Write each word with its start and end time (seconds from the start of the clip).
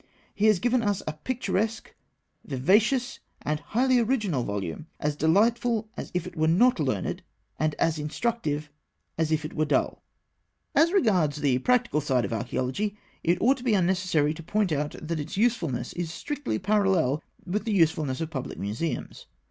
He 0.33 0.47
has 0.47 0.57
given 0.57 0.81
us 0.81 1.03
a 1.05 1.13
picturesque, 1.13 1.93
vivacious, 2.43 3.19
and 3.43 3.59
highly 3.59 3.99
original 3.99 4.41
volume, 4.43 4.87
as 4.99 5.15
delightful 5.15 5.89
as 5.95 6.09
if 6.15 6.25
it 6.25 6.35
were 6.35 6.47
not 6.47 6.79
learned, 6.79 7.21
and 7.59 7.75
as 7.75 7.99
instructive 7.99 8.71
as 9.19 9.31
if 9.31 9.45
it 9.45 9.53
were 9.53 9.63
dull. 9.65 10.01
As 10.73 10.91
regards 10.91 11.37
the 11.41 11.59
practical 11.59 12.01
side 12.01 12.25
of 12.25 12.33
Archaeology, 12.33 12.97
it 13.23 13.37
ought 13.39 13.57
to 13.57 13.63
be 13.63 13.75
unnecessary 13.75 14.33
to 14.33 14.41
point 14.41 14.71
out 14.71 14.95
that 14.99 15.19
its 15.19 15.37
usefulness 15.37 15.93
is 15.93 16.11
strictly 16.11 16.57
parallel 16.57 17.21
with 17.45 17.65
the 17.65 17.71
usefulness 17.73 18.21
of 18.21 18.31
public 18.31 18.57
museums. 18.57 19.27